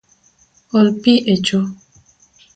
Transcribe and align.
Ol 0.77 0.87
pi 1.01 1.13
echo 1.33 1.59